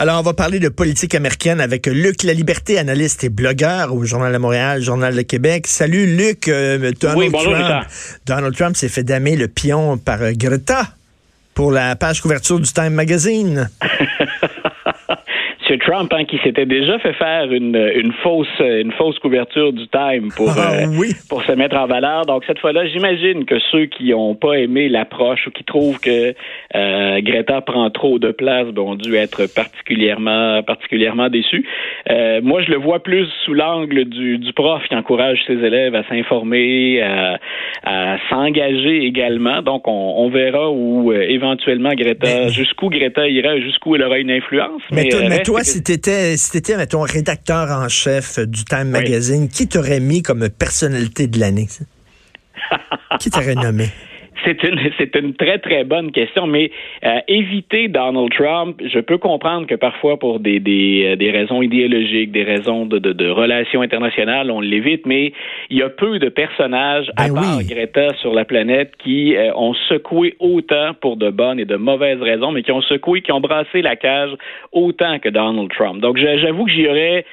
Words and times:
Alors, 0.00 0.18
on 0.18 0.22
va 0.22 0.32
parler 0.32 0.60
de 0.60 0.70
politique 0.70 1.14
américaine 1.14 1.60
avec 1.60 1.86
Luc 1.86 2.22
La 2.22 2.32
Liberté, 2.32 2.78
analyste 2.78 3.22
et 3.22 3.28
blogueur 3.28 3.94
au 3.94 4.02
Journal 4.06 4.32
de 4.32 4.38
Montréal, 4.38 4.80
Journal 4.80 5.14
de 5.14 5.20
Québec. 5.20 5.66
Salut 5.66 6.16
Luc. 6.16 6.48
Euh, 6.48 6.90
Donald 6.98 7.18
oui, 7.18 7.28
bonjour, 7.28 7.52
Trump, 7.52 7.86
Donald 8.24 8.56
Trump 8.56 8.76
s'est 8.78 8.88
fait 8.88 9.02
damer 9.02 9.36
le 9.36 9.46
pion 9.46 9.98
par 9.98 10.20
Greta 10.32 10.88
pour 11.52 11.70
la 11.70 11.96
page 11.96 12.22
couverture 12.22 12.58
du 12.58 12.72
Time 12.72 12.94
Magazine. 12.94 13.68
Trump, 15.90 16.12
hein, 16.12 16.24
qui 16.24 16.38
s'était 16.44 16.66
déjà 16.66 17.00
fait 17.00 17.14
faire 17.14 17.50
une, 17.50 17.74
une, 17.74 18.12
fausse 18.22 18.46
une 18.60 18.92
fausse 18.92 19.18
couverture 19.18 19.72
du 19.72 19.88
Time 19.88 20.28
pour 20.36 20.48
ah, 20.50 20.74
euh, 20.74 20.86
pour 21.28 21.42
se 21.42 21.50
mettre 21.52 21.76
en 21.76 21.86
valeur. 21.86 22.26
Donc 22.26 22.44
cette 22.46 22.60
fois-là, 22.60 22.86
j'imagine 22.86 23.44
que 23.44 23.58
ceux 23.72 23.86
qui 23.86 24.10
n'ont 24.10 24.36
pas 24.36 24.54
aimé 24.54 24.88
l'approche 24.88 25.48
ou 25.48 25.50
qui 25.50 25.64
trouvent 25.64 25.98
que 25.98 26.34
euh, 26.76 27.20
Greta 27.22 27.60
prend 27.60 27.90
trop 27.90 28.20
de 28.20 28.30
place 28.30 28.68
ben, 28.68 28.82
ont 28.82 28.94
dû 28.94 29.16
être 29.16 29.52
particulièrement 29.52 30.62
particulièrement 30.62 31.28
déçus. 31.28 31.66
Euh, 32.08 32.40
moi, 32.40 32.62
je 32.62 32.70
le 32.70 32.76
vois 32.76 33.00
plus 33.00 33.26
sous 33.44 33.54
l'angle 33.54 34.04
du, 34.04 34.38
du 34.38 34.52
prof 34.52 34.82
qui 34.88 34.94
encourage 34.94 35.40
ses 35.48 35.54
élèves 35.54 35.96
à 35.96 36.04
s'informer, 36.08 37.02
à, 37.02 37.38
à 37.82 38.16
s'engager 38.28 39.04
également. 39.04 39.62
Donc 39.62 39.88
on, 39.88 40.14
on 40.18 40.28
verra 40.28 40.70
où 40.70 41.12
éventuellement 41.12 41.94
Greta, 41.94 42.46
jusqu'où 42.46 42.90
Greta 42.90 43.26
ira, 43.28 43.58
jusqu'où 43.58 43.96
elle 43.96 44.04
aura 44.04 44.18
une 44.18 44.30
influence. 44.30 44.82
Mais, 44.92 45.08
mais 45.28 45.42
toi, 45.42 45.64
si 45.64 45.79
t'étais, 45.82 46.36
si 46.36 46.50
t'étais, 46.50 46.76
mettons, 46.76 47.02
rédacteur 47.02 47.70
en 47.70 47.88
chef 47.88 48.38
du 48.38 48.64
Time 48.64 48.90
Magazine, 48.90 49.48
qui 49.48 49.68
t'aurait 49.68 50.00
mis 50.00 50.22
comme 50.22 50.48
personnalité 50.48 51.26
de 51.26 51.38
l'année? 51.38 51.68
qui 53.20 53.30
t'aurait 53.30 53.54
nommé? 53.54 53.90
C'est 54.44 54.62
une, 54.62 54.78
c'est 54.98 55.14
une 55.16 55.34
très, 55.34 55.58
très 55.58 55.84
bonne 55.84 56.12
question, 56.12 56.46
mais 56.46 56.70
euh, 57.04 57.18
éviter 57.28 57.88
Donald 57.88 58.30
Trump, 58.32 58.80
je 58.84 59.00
peux 59.00 59.18
comprendre 59.18 59.66
que 59.66 59.74
parfois, 59.74 60.18
pour 60.18 60.40
des, 60.40 60.60
des, 60.60 61.10
euh, 61.12 61.16
des 61.16 61.30
raisons 61.30 61.62
idéologiques, 61.62 62.32
des 62.32 62.44
raisons 62.44 62.86
de, 62.86 62.98
de, 62.98 63.12
de 63.12 63.28
relations 63.28 63.82
internationales, 63.82 64.50
on 64.50 64.60
l'évite, 64.60 65.06
mais 65.06 65.32
il 65.70 65.78
y 65.78 65.82
a 65.82 65.88
peu 65.88 66.18
de 66.18 66.28
personnages, 66.28 67.10
à 67.16 67.28
ben 67.28 67.34
part 67.34 67.62
Greta, 67.62 68.14
sur 68.14 68.34
la 68.34 68.44
planète 68.44 68.92
qui 68.98 69.36
euh, 69.36 69.52
ont 69.54 69.74
secoué 69.88 70.36
autant 70.38 70.94
pour 71.00 71.16
de 71.16 71.30
bonnes 71.30 71.60
et 71.60 71.64
de 71.64 71.76
mauvaises 71.76 72.22
raisons, 72.22 72.52
mais 72.52 72.62
qui 72.62 72.72
ont 72.72 72.82
secoué, 72.82 73.22
qui 73.22 73.32
ont 73.32 73.40
brassé 73.40 73.82
la 73.82 73.96
cage 73.96 74.30
autant 74.72 75.18
que 75.18 75.28
Donald 75.28 75.70
Trump. 75.70 76.00
Donc, 76.00 76.16
j'avoue 76.16 76.64
que 76.64 76.72
j'y 76.72 76.88
aurais 76.88 77.24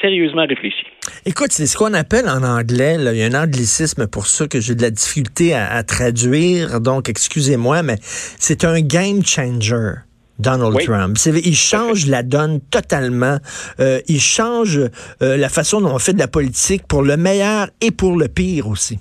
sérieusement 0.00 0.46
réfléchi. 0.46 0.84
Écoute, 1.24 1.52
c'est 1.52 1.66
ce 1.66 1.76
qu'on 1.76 1.94
appelle 1.94 2.28
en 2.28 2.42
anglais, 2.42 2.98
là, 2.98 3.12
il 3.12 3.18
y 3.18 3.22
a 3.22 3.26
un 3.26 3.44
anglicisme 3.44 4.06
pour 4.06 4.26
ça 4.26 4.46
que 4.46 4.60
j'ai 4.60 4.74
de 4.74 4.82
la 4.82 4.90
difficulté 4.90 5.54
à, 5.54 5.72
à 5.72 5.82
traduire 5.82 6.80
donc 6.80 7.08
excusez-moi, 7.08 7.82
mais 7.82 7.98
c'est 8.38 8.64
un 8.64 8.80
game 8.80 9.24
changer. 9.24 9.92
Donald 10.38 10.78
Trump. 10.84 11.16
Il 11.24 11.56
change 11.56 12.06
la 12.06 12.22
donne 12.22 12.60
totalement. 12.60 13.38
Euh, 13.80 14.00
il 14.06 14.20
change 14.20 14.78
euh, 15.22 15.36
la 15.38 15.48
façon 15.48 15.80
dont 15.80 15.94
on 15.94 15.98
fait 15.98 16.12
de 16.12 16.18
la 16.18 16.28
politique 16.28 16.86
pour 16.86 17.02
le 17.02 17.16
meilleur 17.16 17.68
et 17.80 17.90
pour 17.90 18.16
le 18.16 18.28
pire 18.28 18.68
aussi. 18.68 18.98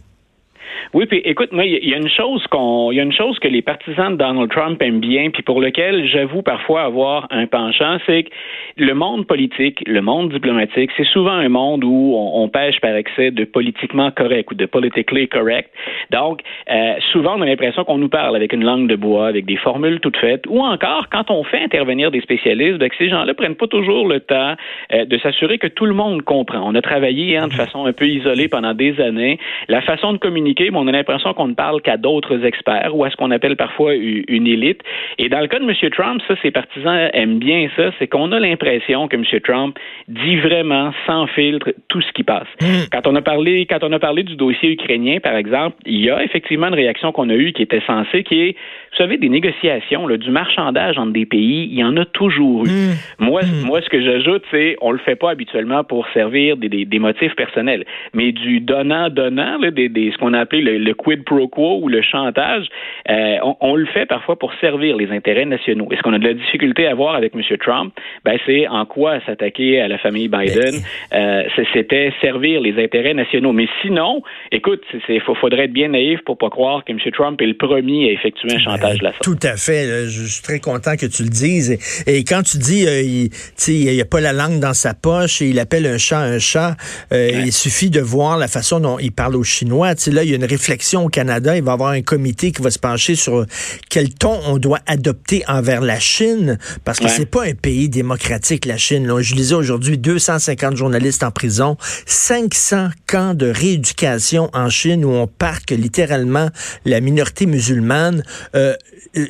Oui, 0.94 1.06
puis 1.06 1.22
écoute, 1.26 1.52
moi, 1.52 1.66
il 1.66 1.88
y 1.88 1.94
a 1.94 1.98
une 1.98 2.10
chose 2.10 2.46
qu'on, 2.48 2.92
il 2.92 2.98
y 2.98 3.00
a 3.00 3.04
une 3.04 3.14
chose 3.14 3.38
que 3.40 3.48
les 3.48 3.62
partisans 3.62 4.12
de 4.12 4.18
Donald 4.18 4.50
Trump 4.50 4.82
aiment 4.82 5.00
bien, 5.00 5.30
puis 5.30 5.44
pour 5.44 5.62
lequel 5.62 6.08
j'avoue 6.08 6.42
parfois 6.42 6.84
avoir 6.84 7.28
un 7.32 7.48
penchant, 7.48 7.98
c'est 8.06 8.24
que 8.24 8.30
le 8.78 8.94
monde 8.94 9.28
politique, 9.28 9.84
le 9.88 10.02
monde 10.02 10.32
diplomatique, 10.32 10.92
c'est 10.98 11.08
souvent 11.08 11.34
un 11.34 11.50
monde 11.50 11.84
où 11.84 12.16
on, 12.16 12.46
pêche 12.56 12.80
par 12.80 12.96
excès 12.96 13.32
de 13.32 13.44
politiquement 13.44 14.12
correct 14.12 14.52
ou 14.52 14.56
de 14.56 14.66
politically 14.66 15.28
correct. 15.28 15.70
Donc, 16.12 16.42
euh, 16.72 16.94
souvent, 17.12 17.36
on 17.38 17.42
a 17.42 17.46
l'impression 17.46 17.84
qu'on 17.84 17.98
nous 17.98 18.08
parle 18.08 18.36
avec 18.36 18.54
une 18.54 18.64
langue 18.64 18.88
de 18.88 18.96
bois, 18.96 19.28
avec 19.28 19.46
des 19.46 19.58
formules 19.58 20.00
toutes 20.00 20.18
faites, 20.18 20.46
ou 20.48 20.62
encore 20.62 21.10
quand 21.10 21.32
on 21.32 21.44
fait 21.44 21.62
intervenir 21.62 22.12
des 22.12 22.22
spécialistes, 22.22 22.78
ben, 22.78 22.90
que 22.90 22.96
ces 22.98 23.10
gens-là 23.10 23.34
prennent 23.34 23.56
pas 23.56 23.68
toujours 23.68 24.08
le 24.08 24.20
temps 24.20 24.56
euh, 24.94 25.06
de 25.06 25.18
s'assurer 25.18 25.58
que 25.58 25.68
tout 25.68 25.86
le 25.86 25.94
monde 25.94 26.22
comprend. 26.22 26.62
On 26.64 26.76
a 26.76 26.82
travaillé 26.82 27.36
hein, 27.36 27.48
de 27.48 27.54
façon 27.54 27.86
un 27.86 27.94
peu 27.94 28.08
isolée 28.08 28.48
pendant 28.48 28.74
des 28.74 29.02
années. 29.02 29.40
La 29.68 29.82
façon 29.82 30.14
de 30.14 30.18
communiquer, 30.18 30.55
on 30.74 30.88
a 30.88 30.92
l'impression 30.92 31.34
qu'on 31.34 31.48
ne 31.48 31.54
parle 31.54 31.82
qu'à 31.82 31.98
d'autres 31.98 32.46
experts 32.46 32.96
ou 32.96 33.04
à 33.04 33.10
ce 33.10 33.16
qu'on 33.16 33.32
appelle 33.32 33.56
parfois 33.56 33.94
une 33.96 34.48
élite. 34.48 34.82
Et 35.18 35.30
dans 35.30 35.40
le 35.40 35.48
cas 35.48 35.60
de 35.60 35.66
M. 35.66 35.90
Trump, 35.92 36.22
ça, 36.28 36.36
ses 36.42 36.52
partisans 36.52 37.10
aiment 37.14 37.40
bien 37.40 37.68
ça, 37.76 37.92
c'est 38.00 38.08
qu'on 38.08 38.32
a 38.32 38.40
l'impression 38.40 39.08
que 39.08 39.16
M. 39.16 39.24
Trump 39.42 39.78
dit 40.08 40.38
vraiment 40.38 40.92
sans 41.06 41.28
filtre 41.28 41.74
tout 41.88 42.02
ce 42.02 42.12
qui 42.14 42.24
passe. 42.24 42.48
Mm. 42.62 42.90
Quand 42.92 43.08
on 43.08 43.16
a 43.16 43.22
parlé, 43.22 43.66
quand 43.66 43.84
on 43.84 43.92
a 43.92 44.00
parlé 44.00 44.24
du 44.24 44.36
dossier 44.36 44.72
ukrainien, 44.72 45.20
par 45.20 45.36
exemple, 45.36 45.78
il 45.86 46.02
y 46.02 46.10
a 46.10 46.24
effectivement 46.24 46.68
une 46.68 46.76
réaction 46.76 47.12
qu'on 47.12 47.30
a 47.30 47.36
eue 47.36 47.54
qui 47.54 47.62
était 47.62 47.82
censée, 47.86 48.24
qui 48.24 48.42
est, 48.42 48.52
vous 48.52 48.98
savez, 48.98 49.18
des 49.18 49.30
négociations, 49.30 50.08
du 50.08 50.32
marchandage 50.32 50.98
entre 50.98 51.14
des 51.14 51.26
pays, 51.26 51.70
il 51.72 51.78
y 51.78 51.84
en 51.84 51.98
a 51.98 52.06
toujours 52.06 52.66
eu. 52.66 52.70
Mm. 52.70 53.26
Moi, 53.26 53.42
mm. 53.44 53.66
moi, 53.66 53.82
ce 53.82 53.90
que 53.90 54.02
j'ajoute, 54.02 54.44
c'est, 54.52 54.78
on 54.82 54.92
le 54.92 55.00
fait 55.00 55.16
pas 55.16 55.32
habituellement 55.32 55.84
pour 55.84 56.08
servir 56.14 56.58
des, 56.58 56.70
des, 56.70 57.00
motifs 57.00 57.36
personnels, 57.36 57.86
mais 58.14 58.32
du 58.32 58.60
donnant-donnant, 58.60 59.60
des, 59.60 59.90
des, 59.90 60.12
ce 60.12 60.18
qu'on 60.18 60.34
a 60.34 60.45
appelé 60.46 60.62
le 60.62 60.76
le, 60.78 60.94
quid 60.94 61.24
pro 61.24 61.48
quo 61.48 61.80
ou 61.82 61.88
le 61.88 62.02
chantage, 62.02 62.66
euh, 63.10 63.38
on, 63.62 63.76
le 63.76 63.86
fait 63.88 64.06
parfois 64.06 64.38
pour 64.38 64.54
servir 64.62 64.96
les 64.96 65.10
intérêts 65.12 65.46
nationaux. 65.46 65.88
Et 65.92 65.98
ce 65.98 66.02
qu'on 66.02 66.14
a 66.14 66.20
de 66.20 66.28
la 66.28 66.34
difficulté 66.34 66.88
à 66.88 66.94
voir 66.94 67.16
avec 67.16 67.34
M. 67.36 67.42
Trump, 67.60 67.94
ben, 68.24 68.38
c'est 68.46 68.68
en 68.68 68.86
quoi 68.86 69.20
s'attaquer 69.26 69.82
à 69.82 69.88
la 69.88 69.98
famille 69.98 70.28
Biden. 70.28 70.76
Euh, 71.14 71.44
c'était 71.74 72.12
servir 72.22 72.62
les 72.62 72.82
intérêts 72.82 73.14
nationaux. 73.14 73.54
Mais 73.54 73.68
sinon, 73.82 74.22
écoute, 74.52 74.84
il 75.10 75.22
faudrait 75.22 75.66
être 75.66 75.74
bien 75.74 75.90
naïf 75.90 76.20
pour 76.26 76.38
pas 76.38 76.50
croire 76.50 76.84
que 76.84 76.92
M. 76.92 77.00
Trump 77.14 77.42
est 77.42 77.46
le 77.46 77.58
premier 77.58 78.10
à 78.10 78.12
effectuer 78.12 78.54
un 78.54 78.60
chantage 78.60 79.02
là. 79.02 79.12
Tout 79.22 79.40
à 79.44 79.56
fait. 79.58 80.08
Je 80.08 80.24
suis 80.24 80.44
très 80.44 80.60
content 80.60 80.96
que 80.96 81.06
tu 81.06 81.24
le 81.24 81.30
dises. 81.30 82.04
Et, 82.08 82.24
quand 82.24 82.42
tu 82.42 82.58
dis, 82.58 82.86
euh, 82.88 83.02
il 83.02 83.94
n'y 83.94 84.02
a 84.02 84.06
pas 84.06 84.20
la 84.20 84.34
langue 84.34 84.60
dans 84.60 84.74
sa 84.74 84.94
poche 84.94 85.42
et 85.42 85.50
il 85.50 85.60
appelle 85.60 85.86
un 85.86 85.98
chat 85.98 86.20
un 86.20 86.40
chat, 86.40 86.76
il 87.12 87.52
suffit 87.52 87.90
de 87.90 88.00
voir 88.00 88.38
la 88.38 88.48
façon 88.48 88.80
dont 88.80 88.98
il 89.00 89.12
parle 89.12 89.36
aux 89.36 89.44
Chinois. 89.44 89.94
là, 90.12 90.24
il 90.24 90.35
y 90.40 90.42
a 90.42 90.46
une 90.46 90.50
réflexion 90.50 91.06
au 91.06 91.10
Canada. 91.10 91.56
Il 91.58 91.64
va 91.64 91.72
y 91.72 91.74
avoir 91.74 91.90
un 91.92 92.02
comité 92.02 92.52
qui 92.52 92.62
va 92.62 92.72
se 92.72 92.80
pencher 92.80 93.16
sur 93.16 93.46
quel 93.90 94.14
ton 94.14 94.40
on 94.46 94.58
doit 94.58 94.80
adopter 94.86 95.44
envers 95.48 95.82
la 95.82 96.00
Chine, 96.00 96.58
parce 96.84 97.00
que 97.00 97.08
c'est 97.08 97.26
pas 97.26 97.44
un 97.46 97.54
pays 97.54 97.90
démocratique, 97.90 98.66
la 98.66 98.78
Chine. 98.78 99.12
je 99.20 99.36
lisais 99.36 99.56
aujourd'hui 99.56 99.98
250 99.98 100.76
journalistes 100.76 101.24
en 101.24 101.32
prison, 101.32 101.78
500 102.06 102.90
camps 103.08 103.34
de 103.34 103.48
rééducation 103.48 104.50
en 104.54 104.70
Chine 104.70 105.06
où 105.06 105.12
on 105.12 105.28
parque 105.28 105.72
littéralement 105.72 106.50
la 106.86 107.02
minorité 107.02 107.46
musulmane. 107.46 108.24
Euh, 108.56 108.76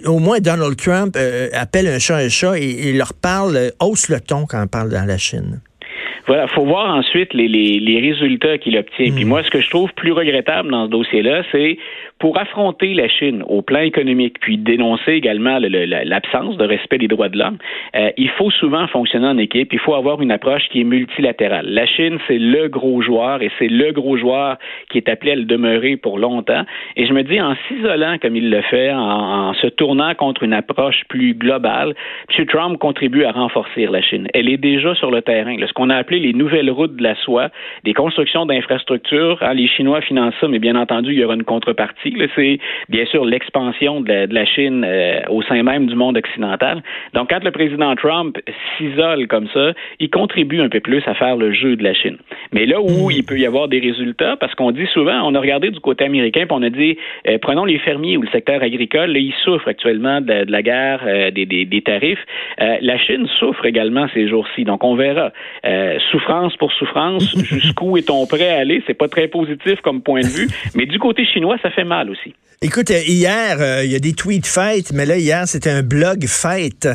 au 0.06 0.20
moins, 0.20 0.40
Donald 0.40 0.76
Trump 0.78 1.16
euh, 1.18 1.50
appelle 1.54 1.88
un 1.88 2.00
chat 2.00 2.18
un 2.18 2.30
chat 2.30 2.58
et, 2.58 2.90
et 2.90 2.94
leur 2.94 3.14
parle, 3.14 3.56
euh, 3.56 3.70
hausse 3.80 4.10
le 4.10 4.20
ton 4.20 4.46
quand 4.46 4.62
on 4.62 4.68
parle 4.68 4.90
dans 4.90 5.06
la 5.06 5.18
Chine. 5.18 5.62
Voilà, 6.28 6.48
faut 6.48 6.66
voir 6.66 6.96
ensuite 6.96 7.34
les, 7.34 7.48
les, 7.48 7.80
les 7.80 8.00
résultats 8.00 8.58
qu'il 8.58 8.78
obtient. 8.78 9.12
Puis 9.12 9.26
hmm. 9.26 9.28
moi, 9.28 9.44
ce 9.44 9.50
que 9.52 9.62
je 9.62 9.70
trouve 9.70 9.94
plus 9.94 10.12
regrettable 10.12 10.72
dans 10.72 10.86
ce 10.86 10.92
dossier-là, 10.92 11.44
c'est 11.52 11.78
pour 12.20 12.40
affronter 12.40 12.94
la 12.94 13.08
Chine 13.08 13.44
au 13.48 13.62
plan 13.62 13.82
économique, 13.82 14.40
puis 14.40 14.58
dénoncer 14.58 15.12
également 15.12 15.60
l'absence 15.60 16.58
de 16.58 16.66
respect 16.66 16.98
des 16.98 17.08
droits 17.08 17.30
de 17.30 17.38
l'homme, 17.38 17.58
euh, 17.96 18.10
il 18.18 18.30
faut 18.30 18.50
souvent 18.52 18.88
fonctionner 18.88 19.28
en 19.28 19.38
équipe. 19.38 19.74
Il 19.74 19.80
faut 19.80 19.96
avoir 19.96 20.22
une 20.22 20.32
approche 20.32 20.64
qui 20.72 20.82
est 20.82 20.86
multilatérale. 20.86 21.68
La 21.70 21.86
Chine, 21.86 22.18
c'est 22.28 22.38
le 22.38 22.70
gros 22.70 23.02
joueur 23.02 23.42
et 23.42 23.52
c'est 23.60 23.68
le 23.68 23.92
gros 23.92 24.18
joueur 24.18 24.58
qui 24.90 24.98
est 24.98 25.10
appelé 25.10 25.34
à 25.34 25.36
le 25.36 25.44
demeurer 25.44 25.98
pour 25.98 26.18
longtemps. 26.18 26.64
Et 26.96 27.06
je 27.06 27.14
me 27.14 27.24
dis, 27.24 27.40
en 27.42 27.56
s'isolant 27.68 28.18
comme 28.22 28.36
il 28.36 28.50
le 28.50 28.62
fait, 28.62 28.92
en, 28.92 29.50
en 29.50 29.54
se 29.54 29.68
tournant 29.68 30.16
contre 30.16 30.44
une 30.44 30.54
approche 30.54 31.02
plus 31.10 31.34
globale, 31.34 31.94
M. 32.38 32.46
Trump 32.46 32.80
contribue 32.80 33.26
à 33.26 33.32
renforcer 33.32 33.88
la 33.88 34.02
Chine. 34.02 34.28
Elle 34.34 34.50
est 34.50 34.58
déjà 34.58 34.96
sur 34.96 35.12
le 35.12 35.22
terrain. 35.22 35.56
ce 35.68 35.74
qu'on 35.74 35.90
a 35.90 35.98
appelé 35.98 36.15
les 36.20 36.34
nouvelles 36.34 36.70
routes 36.70 36.96
de 36.96 37.04
la 37.04 37.16
soie, 37.16 37.50
des 37.84 37.94
constructions 37.94 38.46
d'infrastructures. 38.46 39.38
Hein, 39.42 39.54
les 39.54 39.68
Chinois 39.68 40.02
financent 40.02 40.36
ça, 40.40 40.48
mais 40.48 40.60
bien 40.60 40.76
entendu, 40.76 41.12
il 41.12 41.20
y 41.20 41.24
aura 41.24 41.36
une 41.36 41.44
contrepartie. 41.44 42.16
C'est 42.36 42.60
bien 42.90 43.06
sûr 43.06 43.26
l'expansion 43.26 44.02
de, 44.02 44.28
la 44.34 44.46
Chine 44.46 44.84
euh, 44.86 45.20
au 45.30 45.42
sein 45.44 45.64
même 45.64 45.88
du 45.88 45.96
monde 45.96 46.18
occidental. 46.18 46.84
Donc, 47.14 47.30
quand 47.30 47.44
le 47.44 47.52
président 47.52 47.96
Trump 47.96 48.38
s'isole 48.78 49.28
comme 49.28 49.48
ça, 49.54 49.74
il 50.00 50.10
contribue 50.10 50.62
un 50.62 50.70
peu 50.70 50.80
plus 50.80 51.04
à 51.08 51.14
faire 51.14 51.38
le 51.38 51.54
jeu 51.54 51.76
de 51.76 51.84
la 51.84 51.94
Chine. 51.94 52.18
Mais 52.52 52.66
là 52.66 52.82
où 52.82 53.08
hmm. 53.08 53.12
il 53.12 53.24
peut 53.24 53.38
y 53.38 53.46
avoir 53.46 53.68
des 53.68 53.80
résultats, 53.80 54.36
parce 54.38 54.54
qu'on 54.56 54.72
dit 54.72 54.88
souvent, 54.94 55.22
on 55.24 55.36
a 55.36 55.40
regardé 55.40 55.70
du 55.70 55.80
côté 55.80 56.06
américain, 56.06 56.46
puis 56.48 56.58
on 56.58 56.64
a 56.64 56.70
dit, 56.70 56.98
euh, 57.28 57.38
prenons 57.42 57.66
les 57.66 57.80
fermiers 57.80 58.18
ou 58.18 58.22
le 58.22 58.30
secteur 58.30 58.62
agricole, 58.62 59.12
là, 59.12 59.20
ils 59.20 59.34
souffrent 59.44 59.68
actuellement 59.68 60.22
de, 60.22 60.46
la 60.50 60.62
guerre, 60.62 61.02
euh, 61.06 61.32
des, 61.32 61.46
des, 61.46 61.82
tarifs. 61.82 62.26
la 62.58 62.98
Chine 62.98 63.28
souffre 63.40 63.66
également 63.66 64.08
ces 64.14 64.28
jours-ci. 64.28 64.64
Donc, 64.64 64.84
on 64.84 64.96
verra 64.96 65.32
souffrance 66.12 66.56
pour 66.58 66.72
souffrance. 66.74 67.24
Jusqu'où 67.44 67.98
est-on 67.98 68.26
prêt 68.26 68.50
à 68.50 68.60
aller? 68.60 68.84
C'est 68.88 68.94
pas 68.94 69.08
très 69.08 69.28
positif 69.28 69.82
comme 69.82 70.02
point 70.02 70.22
de 70.22 70.28
vue. 70.28 70.48
Mais 70.76 70.86
du 70.86 71.00
côté 71.00 71.26
chinois, 71.26 71.58
ça 71.62 71.72
fait 71.72 71.84
mal 71.84 72.10
aussi. 72.10 72.34
Écoute, 72.62 72.90
euh, 72.90 73.02
hier, 73.06 73.58
euh, 73.60 73.84
il 73.84 73.92
y 73.92 73.96
a 73.96 74.00
des 74.00 74.14
tweets 74.14 74.48
fêtes, 74.48 74.94
mais 74.94 75.06
là, 75.06 75.18
hier, 75.18 75.46
c'était 75.46 75.70
un 75.70 75.84
blog 75.84 76.26
fête 76.26 76.88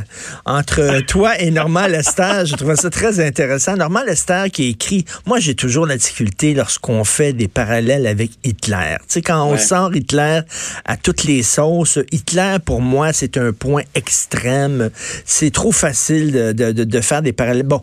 entre 0.47 1.01
toi 1.07 1.39
et 1.39 1.51
Normand 1.51 1.87
Lester. 1.87 2.45
Je 2.47 2.57
trouvais 2.57 2.77
ça 2.77 2.89
très 2.89 3.21
intéressant. 3.21 3.77
Normand 3.77 4.03
Lester 4.03 4.45
qui 4.51 4.71
écrit, 4.71 5.05
moi, 5.27 5.39
j'ai 5.39 5.55
toujours 5.55 5.87
la 5.87 5.99
difficulté 5.99 6.55
lorsqu'on 6.55 7.05
fait 7.05 7.35
des 7.35 7.47
parallèles 7.47 8.07
avec 8.07 8.31
Hitler. 8.43 8.97
Tu 9.01 9.05
sais, 9.09 9.23
quand 9.23 9.45
on 9.45 9.59
sort 9.59 9.95
Hitler 9.95 10.41
à 10.87 10.97
toutes 10.97 11.25
les 11.25 11.43
sauces, 11.43 11.99
Hitler, 12.11 12.57
pour 12.65 12.81
moi, 12.81 13.12
c'est 13.12 13.37
un 13.37 13.53
point 13.53 13.83
extrême. 13.95 14.91
C'est 15.27 15.53
trop 15.53 15.73
facile 15.73 16.33
de, 16.33 16.73
de, 16.73 16.85
de, 16.85 17.01
faire 17.01 17.21
des 17.21 17.33
parallèles. 17.33 17.67
Bon, 17.67 17.83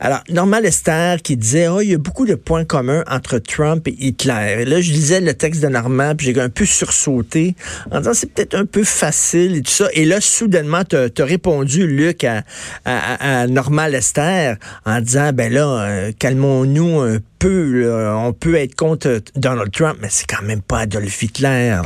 alors, 0.00 0.24
Normand 0.30 0.60
Lester 0.68 1.16
qui 1.22 1.38
disait, 1.38 1.66
oh, 1.66 1.80
il 1.80 1.90
y 1.92 1.94
a 1.94 1.98
beaucoup 1.98 2.26
de 2.26 2.34
points 2.34 2.66
communs 2.66 3.02
entre 3.10 3.38
Trump 3.38 3.88
et 3.88 3.96
Hitler. 3.98 4.58
Et 4.60 4.64
là, 4.66 4.82
je 4.82 4.92
lisais 4.92 5.18
le 5.22 5.32
texte 5.32 5.62
de 5.62 5.68
Normand, 5.68 6.14
puis 6.14 6.26
j'ai 6.26 6.38
un 6.38 6.50
peu 6.50 6.66
sursauté 6.66 7.56
en 7.90 8.00
disant 8.00 8.12
c'est 8.12 8.30
peut-être 8.30 8.54
un 8.54 8.66
peu 8.66 8.84
facile 8.84 9.56
et 9.56 9.62
tout 9.62 9.70
ça. 9.70 9.88
Et 9.94 10.04
là, 10.04 10.20
soudainement, 10.20 10.82
tu 10.84 10.96
as, 10.96 11.24
répondu, 11.24 11.86
Luc, 11.86 12.22
à, 12.24 12.44
à, 12.84 13.46
Normal 13.46 13.94
Esther 13.94 14.56
en 14.84 15.00
disant 15.00 15.32
ben 15.32 15.50
là, 15.50 15.66
euh, 15.66 16.12
calmons-nous 16.18 17.00
un 17.00 17.18
peu. 17.38 17.90
On 18.14 18.34
peut 18.34 18.56
être 18.56 18.74
contre 18.74 19.22
Donald 19.36 19.72
Trump, 19.72 19.98
mais 20.02 20.08
c'est 20.10 20.26
quand 20.26 20.42
même 20.42 20.60
pas 20.60 20.80
Adolf 20.80 21.22
Hitler. 21.22 21.80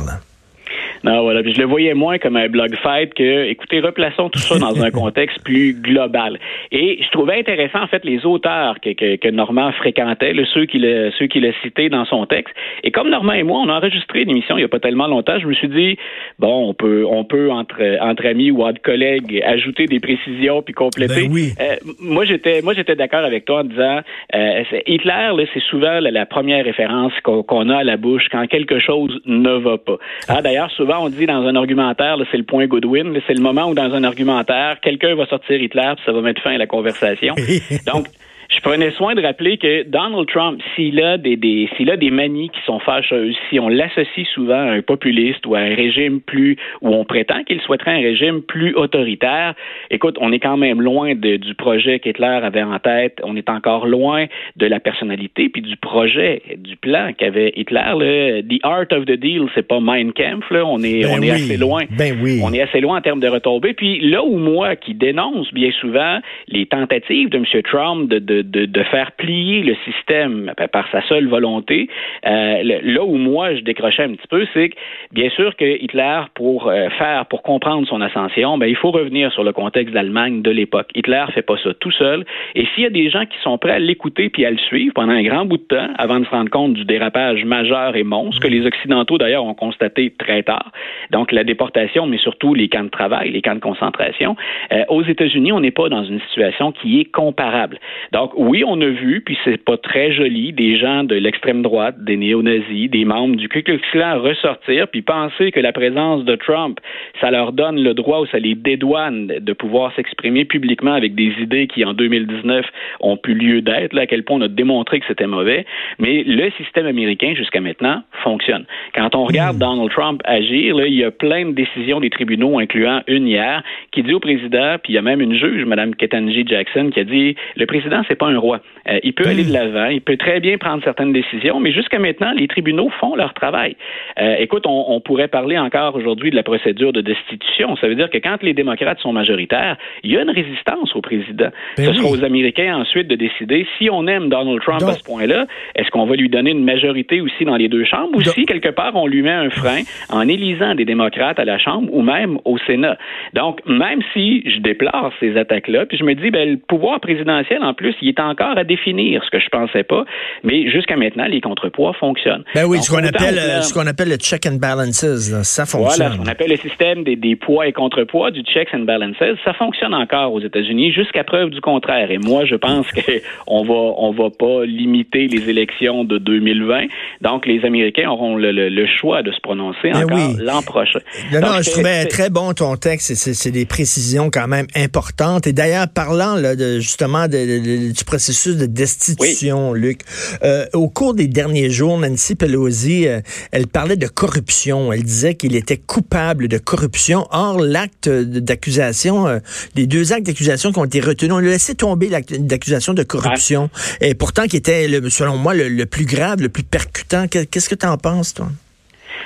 Non, 1.03 1.23
voilà. 1.23 1.43
Puis 1.43 1.53
je 1.53 1.59
le 1.59 1.65
voyais 1.65 1.93
moins 1.93 2.17
comme 2.17 2.37
un 2.37 2.47
blog 2.47 2.75
fight 2.81 3.13
que, 3.13 3.45
écoutez, 3.45 3.79
replaçons 3.79 4.29
tout 4.29 4.39
ça 4.39 4.57
dans 4.57 4.81
un 4.81 4.91
contexte 4.91 5.43
plus 5.43 5.73
global. 5.73 6.39
Et 6.71 6.99
je 7.03 7.09
trouvais 7.09 7.39
intéressant, 7.39 7.81
en 7.81 7.87
fait, 7.87 8.03
les 8.05 8.25
auteurs 8.25 8.79
que, 8.79 8.91
que, 8.93 9.15
que 9.17 9.27
Normand 9.29 9.71
fréquentait, 9.73 10.33
ceux 10.53 10.65
qu'il 10.65 10.85
a, 10.85 11.11
ceux 11.17 11.27
qu'il 11.27 11.45
a 11.45 11.51
cités 11.61 11.89
dans 11.89 12.05
son 12.05 12.25
texte. 12.25 12.53
Et 12.83 12.91
comme 12.91 13.09
Normand 13.09 13.33
et 13.33 13.43
moi, 13.43 13.59
on 13.59 13.69
a 13.69 13.73
enregistré 13.73 14.21
une 14.21 14.29
émission 14.29 14.57
il 14.57 14.61
n'y 14.61 14.65
a 14.65 14.69
pas 14.69 14.79
tellement 14.79 15.07
longtemps, 15.07 15.39
je 15.39 15.47
me 15.47 15.53
suis 15.53 15.67
dit, 15.67 15.97
bon, 16.39 16.69
on 16.69 16.73
peut, 16.73 17.05
on 17.07 17.23
peut 17.23 17.51
entre, 17.51 17.81
entre 18.01 18.25
amis 18.25 18.51
ou 18.51 18.63
entre 18.63 18.81
collègues 18.81 19.41
ajouter 19.45 19.85
des 19.85 19.99
précisions 19.99 20.61
puis 20.61 20.73
compléter. 20.73 21.27
Ben 21.27 21.31
oui. 21.31 21.53
euh, 21.59 21.75
moi, 21.99 22.25
j'étais, 22.25 22.61
moi, 22.61 22.73
j'étais 22.73 22.95
d'accord 22.95 23.23
avec 23.23 23.45
toi 23.45 23.61
en 23.61 23.63
disant, 23.63 23.99
euh, 24.35 24.63
Hitler, 24.87 25.31
c'est 25.53 25.63
souvent 25.63 25.99
la, 25.99 26.25
première 26.25 26.65
référence 26.65 27.13
qu'on, 27.23 27.69
a 27.69 27.77
à 27.77 27.83
la 27.83 27.97
bouche 27.97 28.27
quand 28.31 28.45
quelque 28.47 28.79
chose 28.79 29.19
ne 29.25 29.51
va 29.51 29.77
pas. 29.77 29.97
Ah, 30.27 30.41
d'ailleurs, 30.41 30.71
souvent 30.71 30.92
on 30.99 31.09
dit 31.09 31.25
dans 31.25 31.45
un 31.45 31.55
argumentaire, 31.55 32.17
c'est 32.31 32.37
le 32.37 32.43
point 32.43 32.67
Goodwin, 32.67 33.19
c'est 33.27 33.33
le 33.33 33.41
moment 33.41 33.69
où 33.69 33.73
dans 33.73 33.93
un 33.93 34.03
argumentaire, 34.03 34.79
quelqu'un 34.81 35.15
va 35.15 35.25
sortir 35.25 35.61
Hitler, 35.61 35.93
puis 35.95 36.05
ça 36.05 36.11
va 36.11 36.21
mettre 36.21 36.41
fin 36.41 36.51
à 36.51 36.57
la 36.57 36.67
conversation. 36.67 37.35
Donc, 37.85 38.07
je 38.49 38.59
prenais 38.61 38.91
soin 38.91 39.15
de 39.15 39.21
rappeler 39.21 39.57
que 39.57 39.83
Donald 39.83 40.27
Trump, 40.27 40.61
s'il 40.75 41.01
a 41.01 41.17
des, 41.17 41.35
des 41.35 41.69
s'il 41.75 41.89
a 41.89 41.97
des 41.97 42.11
manies 42.11 42.49
qui 42.49 42.61
sont 42.65 42.79
fâcheuses, 42.79 43.35
si 43.49 43.59
on 43.59 43.69
l'associe 43.69 44.27
souvent 44.33 44.53
à 44.53 44.71
un 44.71 44.81
populiste 44.81 45.45
ou 45.45 45.55
à 45.55 45.59
un 45.59 45.75
régime 45.75 46.21
plus, 46.21 46.57
où 46.81 46.93
on 46.93 47.05
prétend 47.05 47.43
qu'il 47.43 47.61
souhaiterait 47.61 47.91
un 47.91 48.01
régime 48.01 48.41
plus 48.41 48.73
autoritaire, 48.75 49.53
écoute, 49.91 50.17
on 50.19 50.31
est 50.31 50.39
quand 50.39 50.57
même 50.57 50.81
loin 50.81 51.15
de, 51.15 51.37
du 51.37 51.55
projet 51.55 51.99
qu'Hitler 51.99 52.39
avait 52.43 52.63
en 52.63 52.79
tête. 52.79 53.19
On 53.23 53.35
est 53.35 53.49
encore 53.49 53.87
loin 53.87 54.25
de 54.55 54.65
la 54.65 54.79
personnalité 54.79 55.49
puis 55.49 55.61
du 55.61 55.77
projet, 55.77 56.41
du 56.57 56.75
plan 56.75 57.11
qu'avait 57.17 57.53
Hitler. 57.55 57.93
Là. 57.97 58.41
The 58.41 58.59
art 58.63 58.91
of 58.91 59.05
the 59.05 59.17
deal, 59.17 59.47
c'est 59.55 59.67
pas 59.67 59.79
Mein 59.79 60.13
Kampf. 60.13 60.49
Là. 60.49 60.65
On 60.65 60.81
est, 60.83 61.03
ben 61.03 61.17
on 61.17 61.21
est 61.21 61.31
assez 61.31 61.57
loin. 61.57 61.83
Ben 61.97 62.17
oui. 62.21 62.39
On 62.43 62.53
est 62.53 62.61
assez 62.61 62.81
loin 62.81 62.97
en 62.97 63.01
termes 63.01 63.19
de 63.19 63.27
retombées. 63.27 63.73
Puis 63.73 63.99
là 63.99 64.23
où 64.23 64.37
moi, 64.37 64.75
qui 64.75 64.93
dénonce 64.93 65.53
bien 65.53 65.71
souvent 65.79 66.19
les 66.47 66.65
tentatives 66.65 67.29
de 67.29 67.37
M. 67.37 67.45
Trump 67.63 68.09
de, 68.09 68.19
de 68.19 68.32
de, 68.41 68.83
faire 68.83 69.11
plier 69.13 69.63
le 69.63 69.75
système 69.85 70.53
par 70.71 70.89
sa 70.91 71.01
seule 71.07 71.27
volonté. 71.27 71.89
Euh, 72.25 72.79
là 72.83 73.03
où 73.03 73.15
moi 73.15 73.55
je 73.55 73.61
décrochais 73.61 74.03
un 74.03 74.13
petit 74.13 74.27
peu, 74.27 74.45
c'est 74.53 74.69
que 74.69 74.75
bien 75.11 75.29
sûr 75.29 75.55
que 75.55 75.65
Hitler, 75.65 76.21
pour 76.33 76.67
euh, 76.67 76.89
faire, 76.97 77.25
pour 77.27 77.43
comprendre 77.43 77.87
son 77.87 78.01
ascension, 78.01 78.57
ben, 78.57 78.67
il 78.67 78.75
faut 78.75 78.91
revenir 78.91 79.31
sur 79.31 79.43
le 79.43 79.53
contexte 79.53 79.93
d'Allemagne 79.93 80.41
de 80.41 80.51
l'époque. 80.51 80.89
Hitler 80.95 81.25
fait 81.33 81.41
pas 81.41 81.57
ça 81.63 81.73
tout 81.79 81.91
seul. 81.91 82.25
Et 82.55 82.65
s'il 82.73 82.83
y 82.83 82.87
a 82.87 82.89
des 82.89 83.09
gens 83.09 83.25
qui 83.25 83.37
sont 83.41 83.57
prêts 83.57 83.73
à 83.73 83.79
l'écouter 83.79 84.29
puis 84.29 84.45
à 84.45 84.51
le 84.51 84.57
suivre 84.57 84.93
pendant 84.93 85.13
un 85.13 85.23
grand 85.23 85.45
bout 85.45 85.57
de 85.57 85.63
temps, 85.63 85.87
avant 85.97 86.19
de 86.19 86.25
se 86.25 86.29
rendre 86.29 86.49
compte 86.49 86.73
du 86.73 86.85
dérapage 86.85 87.45
majeur 87.45 87.95
et 87.95 88.03
monstre 88.03 88.41
que 88.41 88.47
les 88.47 88.65
Occidentaux 88.65 89.17
d'ailleurs 89.17 89.45
ont 89.45 89.53
constaté 89.53 90.13
très 90.17 90.43
tard, 90.43 90.71
donc 91.11 91.31
la 91.31 91.43
déportation, 91.43 92.07
mais 92.07 92.17
surtout 92.17 92.53
les 92.53 92.69
camps 92.69 92.83
de 92.83 92.89
travail, 92.89 93.31
les 93.31 93.41
camps 93.41 93.55
de 93.55 93.59
concentration, 93.59 94.35
euh, 94.71 94.83
aux 94.89 95.03
États-Unis, 95.03 95.51
on 95.51 95.59
n'est 95.59 95.71
pas 95.71 95.89
dans 95.89 96.03
une 96.03 96.19
situation 96.21 96.71
qui 96.71 96.99
est 96.99 97.05
comparable. 97.05 97.79
Donc 98.11 98.22
oui, 98.35 98.63
on 98.65 98.79
a 98.81 98.87
vu, 98.87 99.21
puis 99.21 99.37
c'est 99.43 99.63
pas 99.63 99.77
très 99.77 100.11
joli, 100.11 100.53
des 100.53 100.77
gens 100.77 101.03
de 101.03 101.15
l'extrême 101.15 101.61
droite, 101.61 101.95
des 102.03 102.17
néo-nazis, 102.17 102.89
des 102.89 103.05
membres 103.05 103.35
du 103.35 103.49
Ku 103.49 103.63
Klux 103.63 103.81
Klan 103.91 104.19
ressortir, 104.19 104.87
puis 104.87 105.01
penser 105.01 105.51
que 105.51 105.59
la 105.59 105.71
présence 105.71 106.23
de 106.25 106.35
Trump, 106.35 106.79
ça 107.21 107.31
leur 107.31 107.51
donne 107.51 107.81
le 107.81 107.93
droit 107.93 108.19
ou 108.21 108.25
ça 108.27 108.39
les 108.39 108.55
dédouane 108.55 109.27
de 109.27 109.53
pouvoir 109.53 109.93
s'exprimer 109.95 110.45
publiquement 110.45 110.93
avec 110.93 111.15
des 111.15 111.33
idées 111.39 111.67
qui, 111.67 111.85
en 111.85 111.93
2019, 111.93 112.65
ont 112.99 113.17
pu 113.17 113.33
lieu 113.33 113.61
d'être, 113.61 113.97
à 113.97 114.07
quel 114.07 114.23
point 114.23 114.37
on 114.37 114.41
a 114.41 114.47
démontré 114.47 114.99
que 114.99 115.05
c'était 115.07 115.27
mauvais. 115.27 115.65
Mais 115.99 116.23
le 116.23 116.49
système 116.51 116.85
américain, 116.85 117.33
jusqu'à 117.35 117.61
maintenant, 117.61 118.03
fonctionne. 118.23 118.65
Quand 118.95 119.15
on 119.15 119.25
regarde 119.25 119.57
hmm. 119.57 119.59
Donald 119.59 119.91
Trump 119.91 120.21
agir, 120.25 120.75
là, 120.75 120.87
il 120.87 120.95
y 120.95 121.03
a 121.03 121.11
plein 121.11 121.45
de 121.45 121.51
décisions 121.51 121.99
des 121.99 122.09
tribunaux, 122.09 122.59
incluant 122.59 123.01
une 123.07 123.27
hier, 123.27 123.63
qui 123.91 124.03
dit 124.03 124.13
au 124.13 124.19
président, 124.19 124.77
puis 124.81 124.93
il 124.93 124.95
y 124.95 124.99
a 124.99 125.01
même 125.01 125.21
une 125.21 125.35
juge, 125.35 125.65
Mme 125.65 125.95
Ketanji 125.95 126.45
Jackson, 126.47 126.89
qui 126.93 126.99
a 126.99 127.03
dit, 127.03 127.35
le 127.55 127.65
président, 127.65 128.03
c'est 128.13 128.19
pas 128.19 128.27
un 128.27 128.37
roi. 128.37 128.59
Euh, 128.87 128.99
il 129.03 129.13
peut 129.13 129.27
aller 129.27 129.43
de 129.43 129.51
l'avant, 129.51 129.87
il 129.87 130.01
peut 130.01 130.17
très 130.17 130.39
bien 130.39 130.57
prendre 130.57 130.83
certaines 130.83 131.13
décisions, 131.13 131.59
mais 131.59 131.71
jusqu'à 131.71 131.97
maintenant, 131.97 132.31
les 132.35 132.47
tribunaux 132.47 132.89
font 132.99 133.15
leur 133.15 133.33
travail. 133.33 133.75
Euh, 134.19 134.35
écoute, 134.39 134.65
on, 134.67 134.99
pourrait 135.01 135.27
parler 135.27 135.57
encore 135.57 135.95
aujourd'hui 135.95 136.31
de 136.31 136.35
la 136.35 136.43
procédure 136.43 136.93
de 136.93 137.01
destitution. 137.01 137.75
Ça 137.77 137.87
veut 137.87 137.95
dire 137.95 138.09
que 138.09 138.19
quand 138.19 138.41
les 138.41 138.53
démocrates 138.53 138.99
sont 138.99 139.11
majoritaires, 139.11 139.77
il 140.03 140.11
y 140.11 140.17
a 140.17 140.21
une 140.21 140.29
résistance 140.29 140.95
au 140.95 141.01
président. 141.01 141.49
Ben 141.77 141.85
ce 141.85 141.93
sera 141.93 142.09
aux 142.09 142.23
Américains 142.23 142.77
ensuite 142.77 143.07
de 143.07 143.15
décider 143.15 143.65
si 143.77 143.89
on 143.89 144.07
aime 144.07 144.29
Donald 144.29 144.61
Trump 144.61 144.83
à 144.83 144.93
ce 144.93 145.03
point-là, 145.03 145.45
est-ce 145.75 145.89
qu'on 145.89 146.05
va 146.05 146.15
lui 146.15 146.29
donner 146.29 146.51
une 146.51 146.63
majorité 146.63 147.19
aussi 147.21 147.43
dans 147.43 147.57
les 147.57 147.67
deux 147.67 147.83
chambres 147.83 148.15
ou 148.15 148.21
si 148.21 148.45
quelque 148.45 148.69
part 148.69 148.95
on 148.95 149.07
lui 149.07 149.21
met 149.23 149.31
un 149.31 149.49
frein 149.49 149.81
en 150.09 150.27
élisant 150.27 150.75
des 150.75 150.85
démocrates 150.85 151.39
à 151.39 151.45
la 151.45 151.57
Chambre 151.57 151.89
ou 151.91 152.01
même 152.01 152.37
au 152.45 152.57
Sénat. 152.59 152.97
Donc, 153.33 153.59
même 153.65 154.01
si 154.13 154.43
je 154.49 154.59
déplore 154.59 155.11
ces 155.19 155.35
attaques-là, 155.37 155.85
puis 155.85 155.97
je 155.97 156.03
me 156.03 156.13
dis, 156.13 156.29
ben, 156.29 156.51
le 156.51 156.57
pouvoir 156.57 156.99
présidentiel, 156.99 157.63
en 157.63 157.73
plus, 157.73 157.95
il 158.03 158.09
est 158.09 158.19
encore 158.19 158.57
à 158.57 158.63
définir, 158.63 159.23
ce 159.23 159.29
que 159.29 159.39
je 159.39 159.49
pensais 159.49 159.83
pas. 159.83 160.05
Mais 160.43 160.69
jusqu'à 160.69 160.97
maintenant, 160.97 161.25
les 161.25 161.41
contrepoids 161.41 161.93
fonctionnent. 161.93 162.43
Ben 162.53 162.65
oui, 162.65 162.81
ce 162.81 162.91
qu'on 162.91 163.03
appelle, 163.03 163.39
euh, 163.39 163.61
ce 163.61 163.73
qu'on 163.73 163.87
appelle 163.87 164.09
le 164.09 164.17
check 164.17 164.45
and 164.45 164.57
balances, 164.57 165.05
ça 165.43 165.65
fonctionne. 165.65 165.95
Voilà, 165.97 166.11
ce 166.11 166.17
qu'on 166.17 166.31
appelle 166.31 166.49
le 166.49 166.57
système 166.57 167.03
des, 167.03 167.15
des, 167.15 167.35
poids 167.35 167.67
et 167.67 167.71
contrepoids, 167.71 168.31
du 168.31 168.41
checks 168.41 168.69
and 168.73 168.79
balances, 168.79 169.15
ça 169.43 169.53
fonctionne 169.53 169.93
encore 169.93 170.33
aux 170.33 170.41
États-Unis 170.41 170.91
jusqu'à 170.91 171.23
preuve 171.23 171.49
du 171.49 171.61
contraire. 171.61 172.11
Et 172.11 172.17
moi, 172.17 172.45
je 172.45 172.55
pense 172.55 172.85
qu'on 173.47 173.63
va, 173.63 173.73
on 173.73 174.11
va 174.11 174.29
pas 174.29 174.65
limiter 174.65 175.27
les 175.27 175.49
élections 175.49 176.03
de 176.03 176.17
2020. 176.17 176.85
Donc, 177.21 177.45
les 177.45 177.63
Américains 177.65 178.09
auront 178.09 178.35
le, 178.35 178.51
le, 178.51 178.87
choix 178.87 179.23
de 179.23 179.31
se 179.31 179.39
prononcer 179.39 179.91
ben 179.91 180.03
encore 180.03 180.33
l'an 180.39 180.61
prochain. 180.61 180.99
Non, 181.31 181.39
non, 181.39 181.61
je 181.61 181.71
trouvais 181.71 182.05
très 182.05 182.29
bon 182.29 182.53
ton 182.53 182.75
texte. 182.75 183.13
C'est 183.15 183.51
des 183.51 183.65
précisions 183.65 184.29
quand 184.31 184.47
même 184.47 184.67
importantes. 184.75 185.47
Et 185.47 185.53
d'ailleurs, 185.53 185.87
parlant 185.93 186.35
là, 186.35 186.55
de, 186.55 186.79
justement 186.79 187.27
de, 187.27 187.92
du 187.93 188.03
processus 188.03 188.57
de 188.57 188.65
destitution, 188.65 189.73
Luc. 189.73 190.01
Euh, 190.43 190.65
au 190.73 190.89
cours 190.89 191.13
des 191.13 191.27
derniers 191.27 191.69
jours, 191.69 191.97
Nancy 191.97 192.35
Pelosi, 192.35 193.07
euh, 193.07 193.21
elle 193.51 193.67
parlait 193.67 193.95
de 193.95 194.07
corruption. 194.07 194.91
Elle 194.91 195.03
disait 195.03 195.35
qu'il 195.35 195.55
était 195.55 195.77
coupable 195.77 196.47
de 196.47 196.57
corruption. 196.57 197.27
Or, 197.31 197.59
l'acte 197.59 198.09
d'accusation, 198.09 199.27
euh, 199.27 199.39
les 199.75 199.87
deux 199.87 200.13
actes 200.13 200.25
d'accusation 200.25 200.71
qui 200.71 200.79
ont 200.79 200.85
été 200.85 200.99
retenus, 200.99 201.33
on 201.33 201.37
a 201.37 201.41
laissé 201.41 201.75
tomber 201.75 202.09
l'acte 202.09 202.33
d'accusation 202.33 202.93
de 202.93 203.03
corruption. 203.03 203.69
Et 204.01 204.15
pourtant, 204.15 204.47
qui 204.47 204.57
était, 204.57 204.89
selon 205.09 205.37
moi, 205.37 205.53
le, 205.53 205.69
le, 205.69 205.85
plus 205.85 206.05
grave, 206.05 206.41
le 206.41 206.49
plus 206.49 206.63
percutant. 206.63 207.27
Qu'est-ce 207.27 207.69
que 207.69 207.75
tu 207.75 207.85
en 207.85 207.97
penses, 207.97 208.33
toi? 208.33 208.49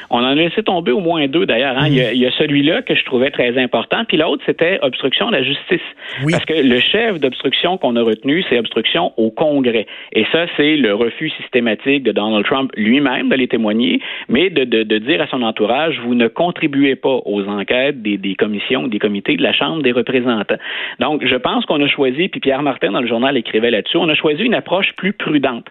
On 0.10 0.20
en 0.20 0.26
a 0.26 0.36
laissé 0.36 0.64
tomber 0.64 0.92
au 0.92 1.00
moins 1.00 1.28
deux 1.28 1.46
d'ailleurs. 1.46 1.78
Hein. 1.78 1.88
Il 1.88 1.96
y 1.96 2.26
a, 2.26 2.32
celui-là 2.32 2.82
que 2.82 2.96
je 2.96 3.04
trouvais 3.04 3.32
très 3.32 3.58
important, 3.58 4.06
puis 4.08 4.18
l'autre 4.18 4.44
c'était 4.46 4.80
obstruction 4.82 5.28
à 5.28 5.32
la 5.32 5.44
justice. 5.44 5.82
Parce 6.30 6.46
que 6.46 6.54
le 6.54 6.80
chef 6.80 7.20
d'obstruction 7.20 7.78
qu'on 7.78 7.96
a 7.96 8.04
retenu, 8.04 8.44
c'est 8.50 8.58
obstruction 8.58 9.12
au 9.18 9.32
Congrès. 9.32 9.86
Et 10.14 10.26
ça, 10.32 10.46
c'est 10.56 10.78
le 10.78 10.94
refus 10.94 11.30
systématique 11.42 12.04
de 12.04 12.12
Donald 12.12 12.46
Trump 12.46 12.72
lui-même 12.76 13.30
d'aller 13.30 13.48
témoigner, 13.48 14.00
mais 14.30 14.50
de, 14.50 14.64
de, 14.64 14.98
dire 14.98 15.22
à 15.22 15.28
son 15.28 15.42
entourage, 15.42 16.00
vous 16.04 16.16
ne 16.16 16.28
contribuez 16.28 16.96
pas 16.96 17.20
aux 17.26 17.44
enquêtes 17.48 18.02
des, 18.02 18.18
des 18.18 18.36
commissions, 18.36 18.88
des 18.88 19.00
comités 19.00 19.36
de 19.36 19.44
la 19.44 19.54
Chambre 19.54 19.82
des 19.82 19.92
représentants. 19.92 20.58
Donc, 21.00 21.26
je 21.26 21.36
pense 21.36 21.66
qu'on 21.66 21.82
a 21.82 21.88
choisi, 21.88 22.28
puis 22.30 22.40
Pierre 22.40 22.62
Martin 22.62 22.92
dans 22.92 23.02
le 23.02 23.08
journal 23.08 23.38
écrivait 23.38 23.72
là-dessus, 23.72 23.98
on 23.98 24.10
a 24.10 24.16
choisi 24.16 24.44
une 24.44 24.54
approche 24.54 24.94
plus 24.96 25.14
prudente. 25.14 25.66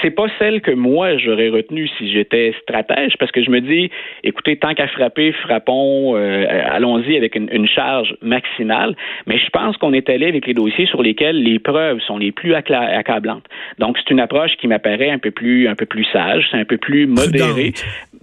C'est 0.00 0.10
pas 0.10 0.26
celle 0.38 0.60
que 0.60 0.70
moi 0.70 1.16
j'aurais 1.18 1.48
retenue 1.48 1.88
si 1.98 2.10
j'étais 2.12 2.54
stratège, 2.62 3.16
parce 3.18 3.32
que 3.32 3.42
je 3.42 3.50
me 3.50 3.60
dis 3.60 3.81
écoutez, 4.22 4.56
tant 4.56 4.74
qu'à 4.74 4.88
frapper, 4.88 5.32
frappons, 5.32 6.16
euh, 6.16 6.44
allons-y 6.70 7.16
avec 7.16 7.34
une, 7.34 7.48
une, 7.52 7.66
charge 7.66 8.14
maximale. 8.22 8.94
Mais 9.26 9.38
je 9.38 9.48
pense 9.50 9.76
qu'on 9.76 9.92
est 9.92 10.08
allé 10.10 10.26
avec 10.26 10.46
les 10.46 10.54
dossiers 10.54 10.86
sur 10.86 11.02
lesquels 11.02 11.42
les 11.42 11.58
preuves 11.58 12.00
sont 12.00 12.18
les 12.18 12.32
plus 12.32 12.54
accablantes. 12.54 13.44
Donc, 13.78 13.98
c'est 13.98 14.10
une 14.10 14.20
approche 14.20 14.56
qui 14.56 14.68
m'apparaît 14.68 15.10
un 15.10 15.18
peu 15.18 15.30
plus, 15.30 15.68
un 15.68 15.74
peu 15.74 15.86
plus 15.86 16.04
sage, 16.12 16.48
c'est 16.50 16.58
un 16.58 16.64
peu 16.64 16.76
plus 16.76 17.06
modéré 17.06 17.72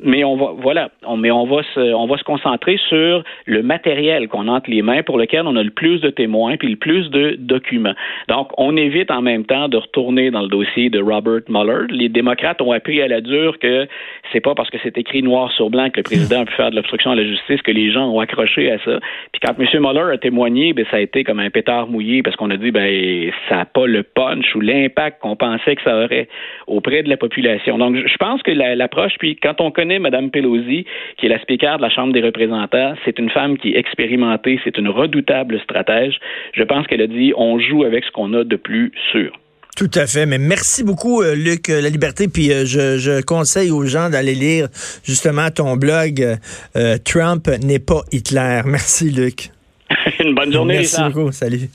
mais 0.04 0.24
on 0.24 0.36
va 0.36 0.54
voilà, 0.58 0.92
on, 1.06 1.18
mais 1.18 1.32
on 1.32 1.46
va 1.46 1.62
se 1.74 1.94
on 1.94 2.08
va 2.08 2.18
se 2.18 2.24
concentrer 2.24 2.80
sur 2.88 3.24
le 3.46 3.64
matériel 3.64 4.28
qu'on 4.28 4.48
a 4.48 4.52
entre 4.52 4.70
les 4.70 4.82
mains 4.82 5.04
pour 5.04 5.18
lequel 5.18 5.44
on 5.46 5.56
a 5.56 5.64
le 5.64 5.72
plus 5.72 6.00
de 6.02 6.10
témoins 6.10 6.58
puis 6.58 6.70
le 6.70 6.76
plus 6.76 7.10
de 7.10 7.36
documents. 7.38 7.96
Donc 8.28 8.50
on 8.58 8.76
évite 8.78 9.12
en 9.12 9.22
même 9.22 9.46
temps 9.46 9.68
de 9.68 9.78
retourner 9.78 10.32
dans 10.32 10.42
le 10.42 10.48
dossier 10.48 10.90
de 10.90 11.02
Robert 11.02 11.42
Mueller. 11.50 11.88
Les 11.90 12.10
démocrates 12.10 12.62
ont 12.62 12.72
appris 12.72 13.02
à 13.02 13.08
la 13.08 13.22
dure 13.22 13.60
que 13.60 13.88
c'est 14.32 14.40
pas 14.40 14.56
parce 14.56 14.70
que 14.70 14.78
c'est 14.84 14.98
écrit 14.98 15.24
noir 15.24 15.52
sur 15.52 15.70
blanc 15.70 15.90
que 15.90 15.98
le 15.98 16.04
président 16.04 16.42
a 16.42 16.46
pu 16.46 16.54
faire 16.54 16.72
de 16.72 16.76
l'obstruction 16.76 17.12
à 17.12 17.16
la 17.16 17.24
justice 17.24 17.62
que 17.62 17.72
les 17.72 17.92
gens 17.92 18.10
ont 18.10 18.20
accroché 18.20 18.72
à 18.72 18.78
ça. 18.80 19.00
Puis 19.32 19.42
quand 19.42 19.54
M. 19.60 19.82
Mueller 19.82 20.14
a 20.14 20.18
témoigné, 20.18 20.74
ben 20.74 20.86
ça 20.90 20.98
a 20.98 21.00
été 21.00 21.24
comme 21.24 21.40
un 21.40 21.50
pétard 21.50 21.88
mouillé 21.88 22.24
parce 22.24 22.36
qu'on 22.36 22.50
a 22.50 22.58
dit 22.58 22.72
ben 22.72 23.32
ça 23.50 23.58
n'a 23.58 23.66
pas 23.66 23.88
le 23.88 24.04
punch 24.04 24.56
ou 24.56 24.62
l'impact 24.62 25.22
qu'on 25.22 25.36
pensait 25.36 25.76
que 25.76 25.82
ça 25.82 25.96
aurait 25.96 26.28
auprès 26.68 27.04
de 27.04 27.10
la 27.10 27.18
population. 27.18 27.78
Donc 27.78 27.96
je 27.96 28.18
pense 28.18 28.42
que 28.44 28.52
l'approche 28.52 29.14
puis 29.20 29.36
quand 29.36 29.62
on 29.62 29.72
connaît 29.72 29.89
Mme 29.98 30.30
Pelosi, 30.30 30.86
qui 31.18 31.26
est 31.26 31.30
la 31.30 31.40
speaker 31.40 31.78
de 31.78 31.82
la 31.82 31.90
Chambre 31.90 32.14
des 32.14 32.22
représentants. 32.22 32.94
C'est 33.06 33.18
une 33.18 33.30
femme 33.32 33.58
qui 33.58 33.74
est 33.74 33.78
expérimentée, 33.78 34.60
c'est 34.64 34.78
une 34.78 34.90
redoutable 34.90 35.60
stratège. 35.62 36.20
Je 36.54 36.64
pense 36.64 36.86
qu'elle 36.86 37.02
a 37.02 37.08
dit 37.08 37.34
on 37.36 37.60
joue 37.60 37.84
avec 37.84 38.04
ce 38.04 38.12
qu'on 38.12 38.34
a 38.34 38.44
de 38.44 38.56
plus 38.56 38.92
sûr. 39.12 39.32
Tout 39.80 39.92
à 39.96 40.08
fait. 40.08 40.26
Mais 40.26 40.38
merci 40.38 40.84
beaucoup, 40.84 41.22
euh, 41.22 41.36
Luc 41.36 41.70
euh, 41.70 41.82
La 41.82 41.88
Liberté. 41.88 42.28
Puis 42.28 42.52
euh, 42.52 42.66
je, 42.66 43.22
conseille 43.22 43.72
aux 43.72 43.86
gens 43.86 44.10
d'aller 44.10 44.36
lire 44.36 44.68
justement 45.06 45.50
ton 45.52 45.78
blog 45.78 46.38
Trump 47.06 47.48
n'est 47.64 47.80
pas 47.80 48.02
Hitler. 48.12 48.62
Merci, 48.66 49.10
Luc. 49.10 49.52
Une 50.20 50.36
bonne 50.36 50.52
journée. 50.52 50.80
Merci 50.80 51.02
beaucoup. 51.02 51.32
Salut. 51.32 51.70